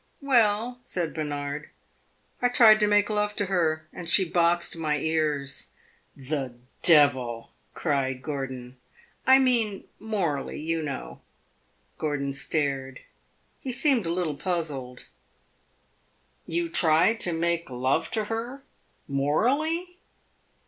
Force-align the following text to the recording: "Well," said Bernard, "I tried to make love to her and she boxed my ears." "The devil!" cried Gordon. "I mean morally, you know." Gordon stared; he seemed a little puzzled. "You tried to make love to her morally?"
"Well," 0.23 0.81
said 0.83 1.13
Bernard, 1.13 1.69
"I 2.41 2.49
tried 2.49 2.79
to 2.79 2.87
make 2.87 3.07
love 3.07 3.35
to 3.35 3.45
her 3.45 3.87
and 3.93 4.09
she 4.09 4.27
boxed 4.27 4.75
my 4.75 4.97
ears." 4.97 5.67
"The 6.15 6.55
devil!" 6.81 7.51
cried 7.75 8.23
Gordon. 8.23 8.77
"I 9.27 9.37
mean 9.37 9.87
morally, 9.99 10.59
you 10.59 10.81
know." 10.81 11.21
Gordon 11.99 12.33
stared; 12.33 13.01
he 13.59 13.71
seemed 13.71 14.07
a 14.07 14.11
little 14.11 14.33
puzzled. 14.35 15.05
"You 16.47 16.67
tried 16.67 17.19
to 17.19 17.31
make 17.31 17.69
love 17.69 18.09
to 18.09 18.23
her 18.23 18.63
morally?" 19.07 19.99